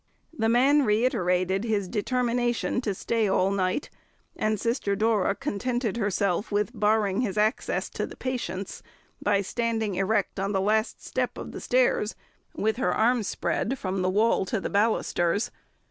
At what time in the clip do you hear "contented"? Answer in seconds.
5.35-5.97